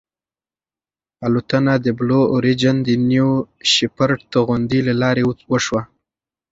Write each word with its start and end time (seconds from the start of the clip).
الوتنه 1.25 1.73
د 1.85 1.87
بلو 1.97 2.21
اوریجن 2.33 2.75
د 2.87 2.89
نیو 3.11 3.31
شیپرډ 3.71 4.19
توغندي 4.33 4.79
له 4.87 4.93
لارې 5.01 5.23
وشوه. 5.51 5.81